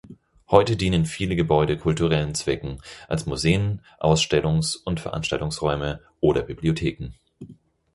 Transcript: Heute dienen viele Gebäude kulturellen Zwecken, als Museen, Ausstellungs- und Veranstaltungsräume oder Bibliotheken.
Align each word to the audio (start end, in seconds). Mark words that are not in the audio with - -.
Heute 0.49 0.77
dienen 0.77 1.05
viele 1.05 1.35
Gebäude 1.35 1.77
kulturellen 1.77 2.33
Zwecken, 2.33 2.81
als 3.07 3.27
Museen, 3.27 3.83
Ausstellungs- 3.99 4.75
und 4.83 4.99
Veranstaltungsräume 4.99 6.01
oder 6.21 6.41
Bibliotheken. 6.41 7.13